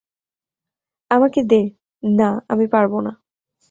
আমাকে 1.11 1.39
দে- 1.43 1.61
না, 2.19 2.29
আমি 2.49 2.65
পারব 2.67 2.93
না। 3.01 3.11